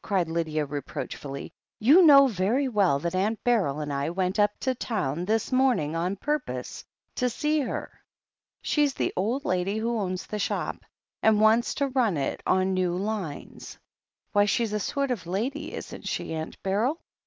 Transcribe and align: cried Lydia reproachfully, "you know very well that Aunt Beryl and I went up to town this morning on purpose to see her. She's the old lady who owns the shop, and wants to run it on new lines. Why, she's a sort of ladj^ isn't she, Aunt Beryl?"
cried 0.00 0.26
Lydia 0.26 0.64
reproachfully, 0.64 1.52
"you 1.78 2.00
know 2.02 2.26
very 2.26 2.66
well 2.66 2.98
that 2.98 3.14
Aunt 3.14 3.44
Beryl 3.44 3.80
and 3.80 3.92
I 3.92 4.08
went 4.08 4.38
up 4.38 4.52
to 4.60 4.74
town 4.74 5.26
this 5.26 5.52
morning 5.52 5.94
on 5.94 6.16
purpose 6.16 6.82
to 7.16 7.28
see 7.28 7.60
her. 7.60 7.92
She's 8.62 8.94
the 8.94 9.12
old 9.16 9.44
lady 9.44 9.76
who 9.76 9.98
owns 9.98 10.26
the 10.26 10.38
shop, 10.38 10.82
and 11.22 11.42
wants 11.42 11.74
to 11.74 11.88
run 11.88 12.16
it 12.16 12.42
on 12.46 12.72
new 12.72 12.96
lines. 12.96 13.78
Why, 14.32 14.46
she's 14.46 14.72
a 14.72 14.80
sort 14.80 15.10
of 15.10 15.24
ladj^ 15.24 15.72
isn't 15.72 16.08
she, 16.08 16.32
Aunt 16.32 16.56
Beryl?" 16.62 16.98